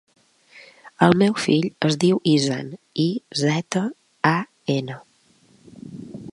[1.07, 2.73] El meu fill es diu Izan:
[3.05, 3.07] i,
[3.43, 3.85] zeta,
[4.33, 4.35] a,
[4.79, 4.99] ena.